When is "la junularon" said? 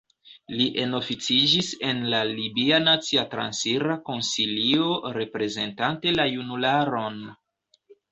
6.17-7.21